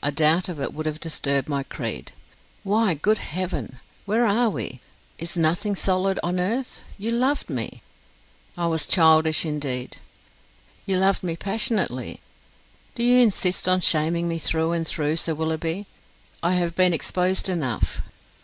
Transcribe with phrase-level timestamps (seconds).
[0.00, 2.12] A doubt of it would have disturbed my creed.
[2.62, 3.80] Why, good heaven!
[4.04, 4.78] where are we?
[5.18, 6.84] Is nothing solid on earth?
[6.98, 7.82] You loved me!"
[8.56, 9.96] "I was childish, indeed."
[10.86, 12.20] "You loved me passionately!"
[12.94, 15.88] "Do you insist on shaming me through and through, Sir Willoughby?
[16.44, 18.02] I have been exposed enough."